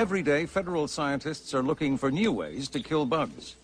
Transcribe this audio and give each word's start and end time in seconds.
Every 0.00 0.22
day, 0.22 0.46
federal 0.46 0.88
scientists 0.88 1.52
are 1.52 1.62
looking 1.62 1.98
for 1.98 2.10
new 2.10 2.32
ways 2.32 2.70
to 2.70 2.80
kill 2.80 3.04
bugs. 3.04 3.56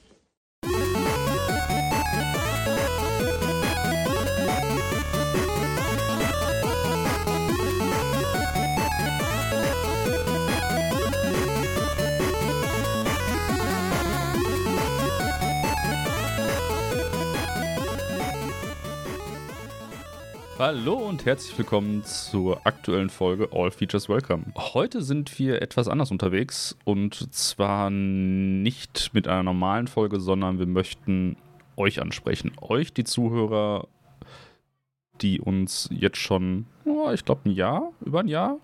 Hallo 20.59 20.95
und 20.95 21.27
herzlich 21.27 21.57
willkommen 21.59 22.03
zur 22.05 22.67
aktuellen 22.67 23.11
Folge 23.11 23.51
All 23.53 23.71
Features 23.71 24.09
Welcome. 24.09 24.45
Heute 24.57 25.03
sind 25.03 25.39
wir 25.39 25.61
etwas 25.61 25.87
anders 25.87 26.11
unterwegs 26.11 26.77
und 26.85 27.35
zwar 27.35 27.91
nicht 27.91 29.11
mit 29.13 29.29
einer 29.29 29.43
normalen 29.43 29.87
Folge, 29.87 30.19
sondern 30.19 30.59
wir 30.59 30.67
möchten 30.67 31.37
euch 31.77 32.01
ansprechen. 32.01 32.53
Euch, 32.63 32.95
die 32.95 33.05
Zuhörer, 33.05 33.87
die 35.21 35.41
uns 35.41 35.91
jetzt 35.93 36.19
schon, 36.19 36.65
oh, 36.87 37.11
ich 37.13 37.27
glaube, 37.27 37.51
ein 37.51 37.53
Jahr, 37.53 37.93
über 38.01 38.21
ein 38.21 38.29
Jahr 38.29 38.57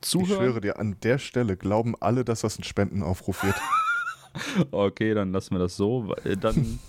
zuhören. 0.00 0.30
Ich 0.30 0.36
schwöre 0.36 0.60
dir, 0.62 0.78
an 0.78 0.96
der 1.02 1.18
Stelle 1.18 1.58
glauben 1.58 1.94
alle, 2.00 2.24
dass 2.24 2.40
das 2.40 2.58
ein 2.58 2.64
Spendenaufruf 2.64 3.44
wird. 3.44 3.56
okay, 4.70 5.12
dann 5.12 5.32
lassen 5.32 5.54
wir 5.54 5.58
das 5.58 5.76
so. 5.76 6.08
weil 6.08 6.36
Dann. 6.36 6.78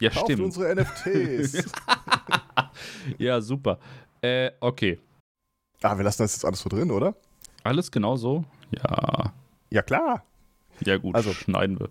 Ja, 0.00 0.10
Kauft 0.10 0.24
stimmt. 0.24 0.42
unsere 0.42 0.74
NFTs. 0.74 1.64
ja, 3.18 3.40
super. 3.40 3.78
Äh, 4.20 4.50
okay. 4.60 4.98
ah, 5.82 5.96
wir 5.96 6.04
lassen 6.04 6.22
das 6.22 6.34
jetzt 6.34 6.44
alles 6.44 6.60
so 6.60 6.68
drin, 6.68 6.90
oder? 6.90 7.14
Alles 7.62 7.90
genau 7.90 8.16
so? 8.16 8.44
Ja. 8.70 9.32
Ja, 9.70 9.82
klar. 9.82 10.24
Ja, 10.84 10.96
gut, 10.96 11.14
Also- 11.14 11.32
schneiden 11.32 11.78
wir. 11.78 11.88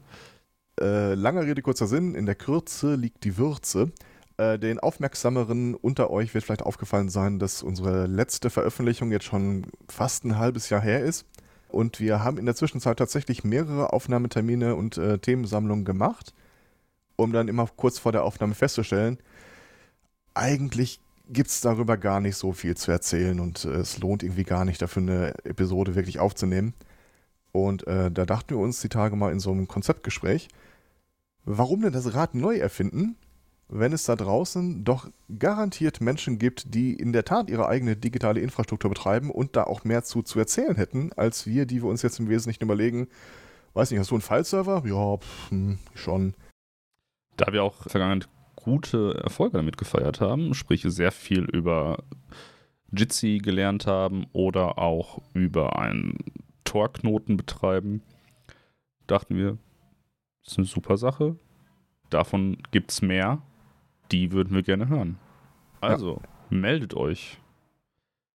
Äh, 0.82 1.14
langer 1.14 1.44
Rede, 1.44 1.62
kurzer 1.62 1.86
Sinn. 1.88 2.16
In 2.16 2.26
der 2.26 2.36
Kürze 2.36 2.96
liegt 2.96 3.24
die 3.24 3.38
Würze. 3.38 3.92
Äh, 4.38 4.58
den 4.58 4.80
Aufmerksameren 4.80 5.76
unter 5.76 6.10
euch 6.10 6.34
wird 6.34 6.44
vielleicht 6.44 6.64
aufgefallen 6.64 7.10
sein, 7.10 7.38
dass 7.38 7.62
unsere 7.62 8.08
letzte 8.08 8.50
Veröffentlichung 8.50 9.12
jetzt 9.12 9.26
schon 9.26 9.68
fast 9.88 10.26
ein 10.26 10.40
halbes 10.40 10.70
Jahr 10.72 10.82
her 10.82 11.02
ist. 11.02 11.28
Und 11.70 12.00
wir 12.00 12.24
haben 12.24 12.38
in 12.40 12.46
der 12.46 12.56
Zwischenzeit 12.56 12.98
tatsächlich 12.98 13.44
mehrere 13.44 13.94
Aufnahmetermine 13.94 14.76
und 14.76 14.98
äh, 14.98 15.20
Themensammlungen 15.20 15.86
gemacht, 15.86 16.34
um 17.18 17.32
dann 17.34 17.48
immer 17.48 17.68
kurz 17.76 18.00
vor 18.00 18.12
der 18.12 18.24
Aufnahme 18.24 18.56
festzustellen, 18.56 19.20
eigentlich 20.34 21.00
gibt 21.28 21.50
es 21.50 21.62
darüber 21.62 21.98
gar 21.98 22.20
nicht 22.20 22.36
so 22.36 22.54
viel 22.54 22.76
zu 22.76 22.92
erzählen 22.92 23.40
und 23.40 23.66
äh, 23.66 23.70
es 23.70 24.00
lohnt 24.00 24.24
irgendwie 24.24 24.44
gar 24.44 24.66
nicht, 24.66 24.82
dafür 24.82 25.02
eine 25.02 25.34
Episode 25.46 25.96
wirklich 25.96 26.20
aufzunehmen. 26.20 26.74
Und 27.52 27.86
äh, 27.88 28.12
da 28.12 28.26
dachten 28.26 28.52
wir 28.52 28.58
uns 28.58 28.82
die 28.82 28.90
Tage 28.90 29.16
mal 29.16 29.32
in 29.32 29.40
so 29.40 29.52
einem 29.52 29.68
Konzeptgespräch, 29.68 30.48
warum 31.46 31.82
denn 31.82 31.94
das 31.94 32.14
Rad 32.14 32.36
neu 32.36 32.58
erfinden, 32.58 33.16
wenn 33.70 33.94
es 33.94 34.04
da 34.04 34.16
draußen 34.16 34.84
doch 34.84 35.10
garantiert 35.40 36.02
Menschen 36.02 36.38
gibt, 36.38 36.74
die 36.76 36.94
in 36.94 37.14
der 37.14 37.26
Tat 37.26 37.50
ihre 37.50 37.68
eigene 37.68 37.96
digitale 37.96 38.40
Infrastruktur 38.40 38.90
betreiben 38.90 39.32
und 39.32 39.56
da 39.56 39.64
auch 39.64 39.84
mehr 39.84 40.04
zu, 40.04 40.22
zu 40.22 40.40
erzählen 40.40 40.76
hätten, 40.76 41.12
als 41.14 41.48
wir, 41.48 41.66
die 41.66 41.82
wir 41.82 41.90
uns 41.90 42.02
jetzt 42.02 42.20
im 42.20 42.30
Wesentlichen 42.30 42.64
überlegen, 42.64 43.08
weiß 43.74 43.90
nicht, 43.92 44.00
hast 44.00 44.12
du 44.12 44.16
einen 44.16 44.22
File-Server? 44.22 44.84
Ja, 44.86 45.18
pff, 45.18 45.52
hm, 45.52 45.80
schon. 45.96 46.36
Da 47.38 47.52
wir 47.52 47.64
auch 47.64 47.90
vergangen 47.90 48.26
gute 48.64 49.20
Erfolge 49.24 49.58
damit 49.58 49.78
gefeiert 49.78 50.22
haben, 50.22 50.54
sprich 50.54 50.84
sehr 50.88 51.12
viel 51.12 51.44
über 51.44 52.04
Jitsi 52.92 53.40
gelernt 53.40 53.88
haben 53.88 54.26
oder 54.34 54.78
auch 54.78 55.22
über 55.34 55.80
einen 55.80 56.18
Tor-Knoten 56.64 57.38
betreiben, 57.38 58.02
dachten 59.08 59.36
wir, 59.36 59.58
das 60.44 60.54
ist 60.54 60.58
eine 60.58 60.68
super 60.68 60.98
Sache. 60.98 61.38
Davon 62.10 62.58
gibt 62.72 62.92
es 62.92 63.02
mehr. 63.02 63.42
Die 64.12 64.32
würden 64.32 64.54
wir 64.54 64.64
gerne 64.64 64.88
hören. 64.88 65.18
Also, 65.82 66.22
meldet 66.50 66.94
euch. 66.94 67.40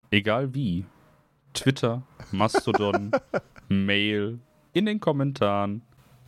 Egal 0.09 0.53
wie. 0.53 0.85
Twitter, 1.53 2.03
Mastodon, 2.31 3.11
Mail, 3.69 4.39
in 4.73 4.85
den 4.85 4.99
Kommentaren, 4.99 5.81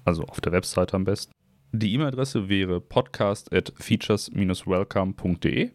also 0.06 0.24
auf 0.24 0.42
der 0.42 0.52
Webseite 0.52 0.96
am 0.96 1.04
besten. 1.04 1.32
Die 1.72 1.94
E-Mail-Adresse 1.94 2.50
wäre 2.50 2.82
podcast 2.82 3.54
at 3.54 3.72
features-welcome.de. 3.78 5.70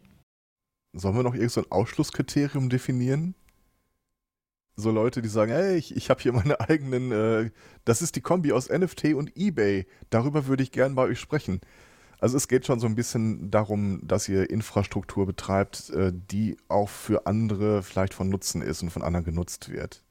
Sollen 0.93 1.17
wir 1.17 1.23
noch 1.23 1.35
irgend 1.35 1.53
so 1.53 1.61
ein 1.61 1.71
Ausschlusskriterium 1.71 2.69
definieren? 2.69 3.37
So 4.75 4.91
Leute, 4.91 5.23
die 5.23 5.29
sagen, 5.29 5.53
hey, 5.53 5.77
ich, 5.77 5.95
ich 5.95 6.11
habe 6.11 6.21
hier 6.21 6.33
meine 6.33 6.59
eigenen, 6.59 7.13
äh, 7.13 7.51
das 7.85 8.03
ist 8.03 8.17
die 8.17 8.23
Kombi 8.23 8.51
aus 8.51 8.69
NFT 8.71 9.15
und 9.15 9.37
eBay. 9.37 9.87
Darüber 10.11 10.49
würde 10.49 10.65
ich 10.65 10.73
gern 10.73 10.97
bei 10.97 11.03
euch 11.03 11.21
sprechen. 11.21 11.61
Also 12.19 12.37
es 12.37 12.49
geht 12.49 12.67
schon 12.67 12.81
so 12.81 12.89
ein 12.89 12.97
bisschen 12.97 13.53
darum, 13.53 14.01
dass 14.03 14.29
ihr 14.29 14.51
Infrastruktur 14.51 15.27
betreibt, 15.27 15.91
äh, 15.91 16.13
die 16.13 16.57
auch 16.67 16.89
für 16.89 17.29
andere 17.29 17.85
vielleicht 17.85 18.15
von 18.15 18.29
Nutzen 18.29 18.63
ist 18.63 18.83
und 18.83 18.91
von 18.91 19.03
anderen 19.03 19.25
genutzt 19.25 19.71
wird. 19.71 20.03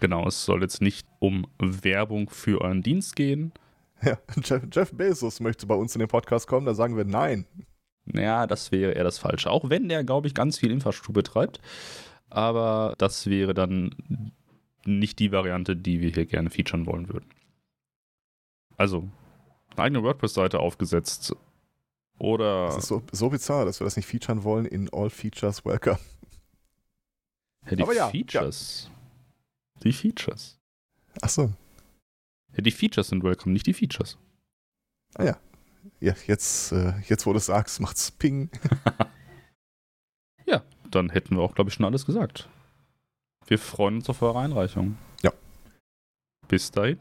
Genau, 0.00 0.26
es 0.26 0.44
soll 0.44 0.62
jetzt 0.62 0.82
nicht 0.82 1.06
um 1.20 1.46
Werbung 1.60 2.30
für 2.30 2.62
euren 2.62 2.82
Dienst 2.82 3.14
gehen. 3.14 3.52
Ja, 4.06 4.18
Jeff, 4.42 4.62
Jeff 4.70 4.92
Bezos 4.92 5.40
möchte 5.40 5.66
bei 5.66 5.74
uns 5.74 5.94
in 5.94 6.00
den 6.00 6.08
Podcast 6.08 6.46
kommen, 6.46 6.66
da 6.66 6.74
sagen 6.74 6.96
wir 6.96 7.04
nein. 7.04 7.46
Ja, 8.06 8.46
das 8.46 8.70
wäre 8.70 8.92
eher 8.92 9.04
das 9.04 9.18
Falsche. 9.18 9.50
Auch 9.50 9.70
wenn 9.70 9.88
der, 9.88 10.04
glaube 10.04 10.26
ich, 10.26 10.34
ganz 10.34 10.58
viel 10.58 10.70
Infrastruktur 10.70 11.14
betreibt. 11.14 11.60
Aber 12.28 12.94
das 12.98 13.26
wäre 13.26 13.54
dann 13.54 14.32
nicht 14.84 15.18
die 15.18 15.32
Variante, 15.32 15.76
die 15.76 16.00
wir 16.00 16.10
hier 16.10 16.26
gerne 16.26 16.50
featuren 16.50 16.86
wollen 16.86 17.08
würden. 17.08 17.30
Also, 18.76 19.08
eine 19.70 19.84
eigene 19.84 20.02
WordPress-Seite 20.02 20.58
aufgesetzt. 20.58 21.34
Oder 22.18 22.66
Das 22.66 22.78
ist 22.78 22.88
so, 22.88 23.02
so 23.10 23.30
bizarr, 23.30 23.64
dass 23.64 23.80
wir 23.80 23.84
das 23.84 23.96
nicht 23.96 24.06
featuren 24.06 24.44
wollen 24.44 24.66
in 24.66 24.88
All 24.92 25.10
Features 25.10 25.64
Welcome. 25.64 25.98
ja, 27.70 27.76
die 27.76 27.82
aber 27.82 27.94
ja, 27.94 28.08
Features. 28.08 28.90
Die 29.82 29.92
Features. 29.92 30.58
Achso, 31.20 31.52
Ja, 32.56 32.62
die 32.62 32.70
Features 32.70 33.08
sind 33.08 33.22
welcome, 33.24 33.52
nicht 33.52 33.66
die 33.66 33.74
Features. 33.74 34.18
ah 35.14 35.24
ja. 35.24 35.36
ja 36.00 36.14
jetzt, 36.26 36.72
äh, 36.72 36.94
jetzt, 37.08 37.26
wo 37.26 37.32
du 37.32 37.38
es 37.38 37.46
sagst, 37.46 37.80
macht's 37.80 38.10
Ping. 38.10 38.50
Ja, 40.46 40.62
dann 40.90 41.08
hätten 41.10 41.36
wir 41.36 41.42
auch, 41.42 41.54
glaube 41.54 41.68
ich, 41.70 41.74
schon 41.74 41.86
alles 41.86 42.04
gesagt. 42.04 42.48
Wir 43.46 43.58
freuen 43.58 43.96
uns 43.96 44.10
auf 44.10 44.20
eure 44.20 44.40
Einreichung. 44.40 44.98
Ja. 45.22 45.32
Bis 46.48 46.70
dahin. 46.70 46.98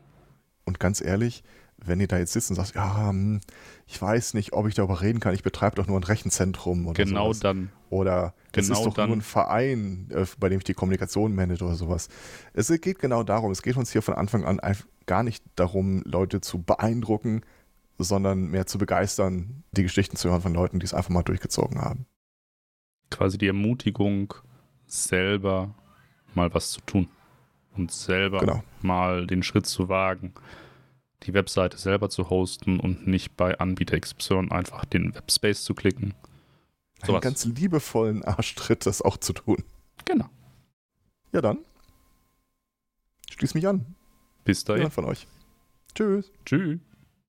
Und 0.63 0.79
ganz 0.79 1.01
ehrlich, 1.01 1.43
wenn 1.77 1.99
ihr 1.99 2.07
da 2.07 2.17
jetzt 2.17 2.31
sitzt 2.33 2.49
und 2.51 2.55
sagt, 2.55 2.75
ja, 2.75 3.09
hm, 3.09 3.41
ich 3.85 4.01
weiß 4.01 4.33
nicht, 4.33 4.53
ob 4.53 4.67
ich 4.67 4.75
darüber 4.75 5.01
reden 5.01 5.19
kann, 5.19 5.33
ich 5.33 5.43
betreibe 5.43 5.75
doch 5.75 5.87
nur 5.87 5.99
ein 5.99 6.03
Rechenzentrum 6.03 6.87
oder 6.87 7.03
Genau 7.03 7.25
sowas. 7.33 7.39
dann. 7.39 7.69
Oder 7.93 8.33
es 8.53 8.67
genau 8.67 8.79
ist 8.79 8.85
doch 8.85 8.93
dann. 8.95 9.09
nur 9.09 9.17
ein 9.17 9.21
Verein, 9.21 10.07
äh, 10.11 10.25
bei 10.39 10.49
dem 10.49 10.57
ich 10.57 10.63
die 10.63 10.73
Kommunikation 10.73 11.35
manage 11.35 11.63
oder 11.63 11.75
sowas. 11.75 12.09
Es 12.53 12.69
geht 12.81 12.99
genau 12.99 13.23
darum, 13.23 13.51
es 13.51 13.61
geht 13.61 13.77
uns 13.77 13.91
hier 13.91 14.01
von 14.01 14.15
Anfang 14.15 14.43
an 14.45 14.59
gar 15.05 15.23
nicht 15.23 15.43
darum, 15.55 16.01
Leute 16.05 16.41
zu 16.41 16.61
beeindrucken, 16.61 17.41
sondern 17.99 18.47
mehr 18.47 18.65
zu 18.65 18.77
begeistern, 18.77 19.63
die 19.71 19.83
Geschichten 19.83 20.15
zu 20.15 20.29
hören 20.29 20.41
von 20.41 20.53
Leuten, 20.53 20.79
die 20.79 20.85
es 20.85 20.93
einfach 20.93 21.09
mal 21.11 21.23
durchgezogen 21.23 21.81
haben. 21.81 22.05
Quasi 23.11 23.37
die 23.37 23.47
Ermutigung, 23.47 24.33
selber 24.87 25.75
mal 26.33 26.53
was 26.53 26.71
zu 26.71 26.81
tun. 26.81 27.07
Und 27.75 27.91
selber 27.91 28.39
Genau. 28.39 28.63
mal 28.81 29.25
den 29.27 29.41
Schritt 29.43 29.65
zu 29.65 29.89
wagen, 29.89 30.33
die 31.23 31.33
Webseite 31.33 31.77
selber 31.77 32.09
zu 32.09 32.29
hosten 32.29 32.79
und 32.79 33.07
nicht 33.07 33.35
bei 33.35 33.57
Anbieter 33.59 33.99
XY 33.99 34.47
einfach 34.51 34.85
den 34.85 35.15
Webspace 35.15 35.63
zu 35.63 35.73
klicken. 35.73 36.13
Einen 37.03 37.21
ganz 37.21 37.45
liebevollen 37.45 38.23
Arschtritt, 38.23 38.85
das 38.85 39.01
auch 39.01 39.17
zu 39.17 39.33
tun. 39.33 39.63
Genau. 40.05 40.29
Ja, 41.31 41.41
dann. 41.41 41.59
Schließ 43.31 43.53
mich 43.55 43.67
an. 43.67 43.95
Bis 44.43 44.63
dahin. 44.63 44.81
Jemand 44.81 44.93
von 44.93 45.05
euch. 45.05 45.27
Tschüss. 45.95 46.31
Tschüss. 46.45 46.79